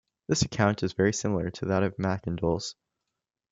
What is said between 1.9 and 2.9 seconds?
Mackandal's.